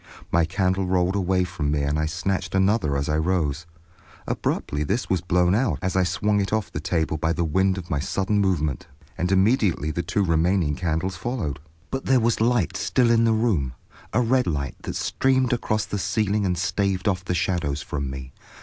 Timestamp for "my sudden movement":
7.91-8.87